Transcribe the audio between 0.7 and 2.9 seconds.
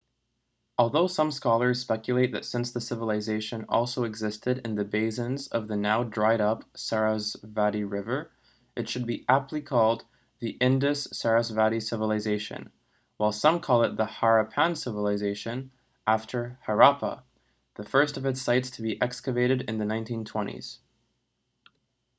although some scholars speculate that since the